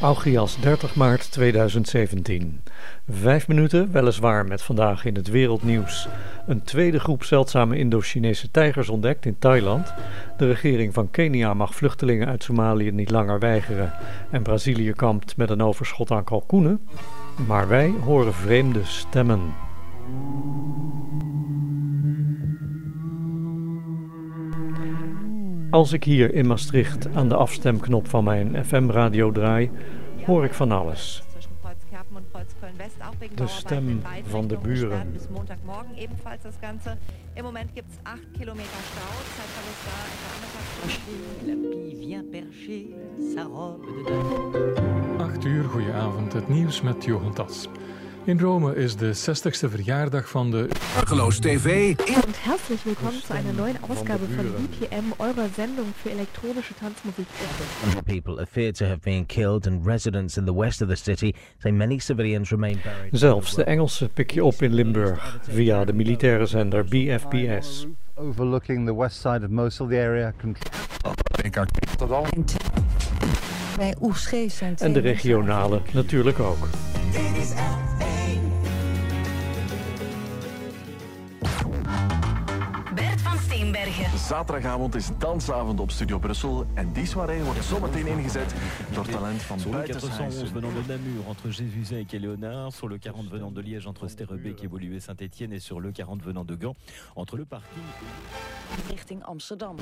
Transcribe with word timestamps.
Augias 0.00 0.56
30 0.60 0.94
maart 0.96 1.32
2017. 1.32 2.62
Vijf 3.08 3.48
minuten, 3.48 3.92
weliswaar 3.92 4.46
met 4.46 4.62
vandaag 4.62 5.04
in 5.04 5.14
het 5.14 5.28
wereldnieuws. 5.28 6.08
Een 6.46 6.62
tweede 6.62 7.00
groep 7.00 7.24
zeldzame 7.24 7.78
Indo-Chinese 7.78 8.50
tijgers 8.50 8.88
ontdekt 8.88 9.26
in 9.26 9.38
Thailand. 9.38 9.94
De 10.36 10.46
regering 10.46 10.94
van 10.94 11.10
Kenia 11.10 11.54
mag 11.54 11.74
vluchtelingen 11.74 12.28
uit 12.28 12.42
Somalië 12.42 12.90
niet 12.90 13.10
langer 13.10 13.38
weigeren. 13.38 13.92
En 14.30 14.42
Brazilië 14.42 14.92
kampt 14.92 15.36
met 15.36 15.50
een 15.50 15.62
overschot 15.62 16.10
aan 16.10 16.24
kalkoenen. 16.24 16.80
Maar 17.46 17.68
wij 17.68 17.92
horen 18.04 18.34
vreemde 18.34 18.84
stemmen. 18.84 19.40
Als 25.70 25.92
ik 25.92 26.04
hier 26.04 26.34
in 26.34 26.46
Maastricht 26.46 27.14
aan 27.14 27.28
de 27.28 27.36
afstemknop 27.36 28.08
van 28.08 28.24
mijn 28.24 28.64
FM-radio 28.64 29.32
draai, 29.32 29.70
hoor 30.24 30.44
ik 30.44 30.54
van 30.54 30.72
alles. 30.72 31.22
De 33.34 33.46
stem 33.46 34.02
van 34.26 34.46
de 34.48 34.58
buren. 34.62 35.14
Im 37.34 37.42
Moment 37.42 37.70
gibt 37.74 37.90
es 37.90 37.96
8 38.02 38.20
Kilometer 38.38 38.70
Stau, 38.90 39.12
Zeitverlust 39.36 39.84
da, 45.18 45.24
8 45.24 45.44
uur, 45.44 45.64
goedenavond. 45.64 46.32
Het 46.32 46.48
nieuws 46.48 46.82
met 46.82 47.04
Johan 47.04 47.34
Tas. 47.34 47.68
In 48.26 48.40
Rome 48.40 48.74
is 48.74 48.96
de 48.96 49.14
60ste 49.14 49.70
verjaardag 49.70 50.30
van 50.30 50.50
de 50.50 50.68
Argeloos 50.96 51.38
TV. 51.38 51.94
Und 52.24 52.44
herzlich 52.44 52.84
willkommen 52.84 53.22
zu 53.22 53.32
einer 53.32 53.52
neuen 53.52 53.76
Ausgabe 53.88 54.26
von 54.26 54.44
BPM, 54.44 55.12
eurer 55.18 55.48
Sendung 55.54 55.94
für 56.02 56.10
elektronische 56.10 56.74
Tanzmusik. 56.74 57.26
People 58.04 58.38
are 58.38 58.46
feared 58.46 58.76
to 58.76 58.84
have 58.84 58.98
been 59.00 59.26
killed 59.26 59.66
and 59.66 59.86
residents 59.86 60.36
in 60.36 60.44
the 60.44 60.54
west 60.54 60.82
of 60.82 60.88
the 60.88 60.96
city 60.96 61.34
say 61.62 61.70
many 61.70 62.00
civilians 62.00 62.50
remain 62.50 62.80
buried. 62.82 63.16
Zelfs 63.16 63.54
de 63.54 63.64
Engelsen 63.64 64.10
pik 64.12 64.30
je 64.30 64.44
op 64.44 64.62
in 64.62 64.74
Limburg 64.74 65.38
via 65.42 65.84
de 65.84 65.92
militaire 65.92 66.46
zender 66.46 66.84
BFBS. 66.84 67.86
Overlooking 68.14 68.86
the 68.86 68.96
west 68.96 69.20
side 69.20 69.44
of 69.44 69.50
Mosul, 69.50 69.86
the 69.86 70.00
area 70.00 70.34
En 74.78 74.92
de 74.92 75.00
regionale 75.00 75.80
natuurlijk 75.92 76.38
ook. 76.38 76.68
Van 83.36 83.44
Steenbergen. 83.44 84.18
Zaterdagavond 84.18 84.94
is 84.94 85.08
dansavond 85.18 85.80
op 85.80 85.90
Studio 85.90 86.18
Brussel 86.18 86.66
en 86.74 86.92
die 86.92 87.06
soirée 87.06 87.42
wordt 87.42 87.64
zometeen 87.64 88.06
ingezet 88.06 88.54
door 88.92 89.06
talent 89.06 89.42
van 89.42 89.60
Sur 89.60 89.70
le 89.70 89.76
buitenshuis. 89.76 90.16
411 90.16 90.50
venant 90.52 90.74
de 90.74 90.92
Namur 90.92 91.28
entre 91.28 91.50
Jésusac 91.50 92.12
et 92.12 92.20
Léonard, 92.20 92.72
sur 92.72 92.88
le 92.88 92.98
40 92.98 93.28
venant 93.30 93.54
de 93.54 93.60
Liège 93.60 93.86
entre 93.86 94.08
Sterrebeek 94.08 94.62
et 94.62 94.70
Woluwe 94.70 95.00
Saint-Étienne 95.00 95.52
et 95.52 95.62
sur 95.62 95.80
le 95.80 95.92
40 95.92 96.22
venant 96.22 96.44
de 96.44 96.54
Gand 96.54 96.76
entre 97.14 97.36
le 97.36 97.44
parking 97.44 97.82
richting 98.90 99.22
Amsterdam. 99.22 99.76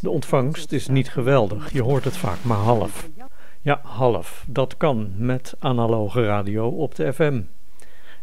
De 0.00 0.10
ontvangst 0.10 0.72
is 0.72 0.88
niet 0.88 1.08
geweldig, 1.08 1.72
je 1.72 1.82
hoort 1.82 2.04
het 2.04 2.16
vaak 2.16 2.44
maar 2.44 2.56
half. 2.56 3.08
Ja, 3.62 3.80
half. 3.82 4.44
Dat 4.48 4.76
kan 4.76 5.12
met 5.16 5.54
analoge 5.58 6.24
radio 6.24 6.68
op 6.68 6.94
de 6.94 7.12
FM. 7.12 7.42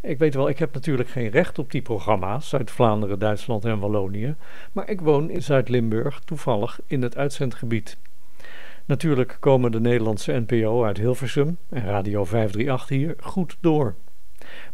Ik 0.05 0.17
weet 0.17 0.35
wel, 0.35 0.49
ik 0.49 0.59
heb 0.59 0.73
natuurlijk 0.73 1.09
geen 1.09 1.29
recht 1.29 1.59
op 1.59 1.71
die 1.71 1.81
programma's, 1.81 2.49
Zuid-Vlaanderen, 2.49 3.19
Duitsland 3.19 3.65
en 3.65 3.79
Wallonië, 3.79 4.35
maar 4.71 4.89
ik 4.89 5.01
woon 5.01 5.29
in 5.29 5.41
Zuid-Limburg, 5.41 6.19
toevallig 6.19 6.79
in 6.87 7.01
het 7.01 7.17
uitzendgebied. 7.17 7.97
Natuurlijk 8.85 9.37
komen 9.39 9.71
de 9.71 9.79
Nederlandse 9.79 10.43
NPO 10.47 10.83
uit 10.83 10.97
Hilversum 10.97 11.57
en 11.69 11.85
Radio 11.85 12.25
538 12.25 12.89
hier 12.89 13.15
goed 13.19 13.57
door. 13.59 13.95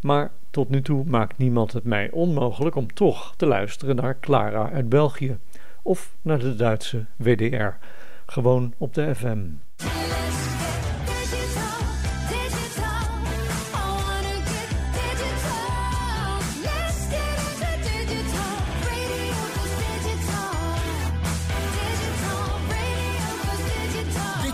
Maar 0.01 0.31
tot 0.49 0.69
nu 0.69 0.81
toe 0.81 1.03
maakt 1.05 1.37
niemand 1.37 1.73
het 1.73 1.83
mij 1.83 2.11
onmogelijk 2.11 2.75
om 2.75 2.93
toch 2.93 3.35
te 3.35 3.45
luisteren 3.45 3.95
naar 3.95 4.19
Clara 4.19 4.71
uit 4.71 4.89
België 4.89 5.37
of 5.81 6.15
naar 6.21 6.39
de 6.39 6.55
Duitse 6.55 7.05
WDR, 7.15 7.77
gewoon 8.25 8.73
op 8.77 8.93
de 8.93 9.15
FM. 9.15 9.47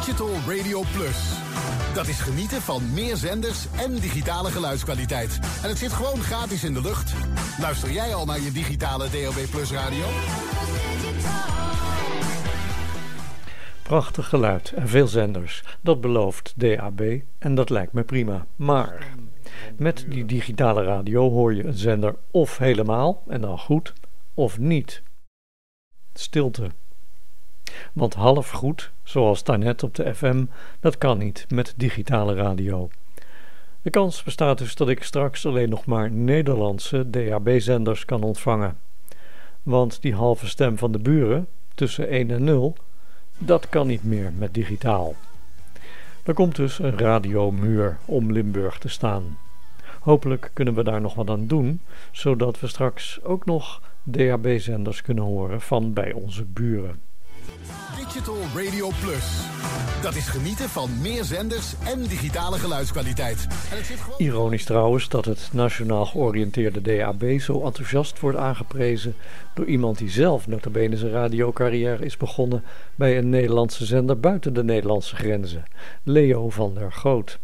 Digital 0.05 0.55
Radio 0.55 0.83
Plus. 0.93 1.39
Dat 1.93 2.07
is 2.07 2.19
genieten 2.19 2.61
van 2.61 2.93
meer 2.93 3.15
zenders 3.15 3.67
en 3.77 3.95
digitale 3.95 4.49
geluidskwaliteit. 4.49 5.39
En 5.63 5.69
het 5.69 5.77
zit 5.77 5.93
gewoon 5.93 6.19
gratis 6.19 6.63
in 6.63 6.73
de 6.73 6.81
lucht. 6.81 7.13
Luister 7.59 7.91
jij 7.91 8.13
al 8.13 8.25
naar 8.25 8.39
je 8.39 8.51
digitale 8.51 9.09
DAB 9.09 9.49
Plus 9.51 9.71
radio? 9.71 10.05
Prachtig 13.83 14.29
geluid 14.29 14.71
en 14.71 14.87
veel 14.87 15.07
zenders. 15.07 15.63
Dat 15.81 16.01
belooft 16.01 16.53
DAB 16.55 17.01
en 17.37 17.55
dat 17.55 17.69
lijkt 17.69 17.93
me 17.93 18.03
prima. 18.03 18.45
Maar 18.55 19.15
met 19.77 20.05
die 20.09 20.25
digitale 20.25 20.83
radio 20.83 21.29
hoor 21.29 21.53
je 21.53 21.63
een 21.63 21.77
zender 21.77 22.15
of 22.31 22.57
helemaal 22.57 23.23
en 23.27 23.41
dan 23.41 23.59
goed, 23.59 23.93
of 24.33 24.57
niet. 24.57 25.03
Stilte. 26.13 26.69
Want 27.93 28.13
half 28.13 28.49
goed, 28.49 28.91
zoals 29.03 29.43
daarnet 29.43 29.83
op 29.83 29.95
de 29.95 30.15
FM, 30.15 30.45
dat 30.79 30.97
kan 30.97 31.17
niet 31.17 31.45
met 31.49 31.73
digitale 31.77 32.33
radio. 32.35 32.89
De 33.81 33.89
kans 33.89 34.23
bestaat 34.23 34.57
dus 34.57 34.75
dat 34.75 34.89
ik 34.89 35.03
straks 35.03 35.45
alleen 35.45 35.69
nog 35.69 35.85
maar 35.85 36.11
Nederlandse 36.11 37.09
DAB-zenders 37.09 38.05
kan 38.05 38.23
ontvangen. 38.23 38.77
Want 39.63 40.01
die 40.01 40.15
halve 40.15 40.47
stem 40.47 40.77
van 40.77 40.91
de 40.91 40.99
buren, 40.99 41.47
tussen 41.75 42.07
1 42.07 42.31
en 42.31 42.43
0, 42.43 42.75
dat 43.37 43.69
kan 43.69 43.87
niet 43.87 44.03
meer 44.03 44.31
met 44.37 44.53
digitaal. 44.53 45.15
Er 46.23 46.33
komt 46.33 46.55
dus 46.55 46.79
een 46.79 46.97
radiomuur 46.97 47.97
om 48.05 48.31
Limburg 48.31 48.77
te 48.77 48.89
staan. 48.89 49.37
Hopelijk 49.99 50.49
kunnen 50.53 50.73
we 50.73 50.83
daar 50.83 51.01
nog 51.01 51.13
wat 51.13 51.29
aan 51.29 51.47
doen, 51.47 51.79
zodat 52.11 52.59
we 52.59 52.67
straks 52.67 53.23
ook 53.23 53.45
nog 53.45 53.81
DAB-zenders 54.03 55.01
kunnen 55.01 55.23
horen 55.23 55.61
van 55.61 55.93
bij 55.93 56.13
onze 56.13 56.45
buren. 56.45 57.01
Digital 57.97 58.63
Radio 58.63 58.91
Plus. 59.01 59.39
Dat 60.01 60.15
is 60.15 60.27
genieten 60.27 60.69
van 60.69 61.01
meer 61.01 61.23
zenders 61.23 61.73
en 61.85 62.01
digitale 62.01 62.57
geluidskwaliteit. 62.57 63.47
Ironisch 64.17 64.63
trouwens 64.63 65.09
dat 65.09 65.25
het 65.25 65.49
nationaal 65.51 66.05
georiënteerde 66.05 66.81
DAB 66.81 67.39
zo 67.39 67.61
enthousiast 67.61 68.19
wordt 68.19 68.37
aangeprezen 68.37 69.15
door 69.53 69.65
iemand 69.65 69.97
die 69.97 70.09
zelf 70.09 70.47
notabene 70.47 70.97
zijn 70.97 71.11
radiocarrière 71.11 72.05
is 72.05 72.17
begonnen 72.17 72.63
bij 72.95 73.17
een 73.17 73.29
Nederlandse 73.29 73.85
zender 73.85 74.19
buiten 74.19 74.53
de 74.53 74.63
Nederlandse 74.63 75.15
grenzen, 75.15 75.63
Leo 76.03 76.49
van 76.49 76.73
der 76.73 76.91
Goot. 76.91 77.39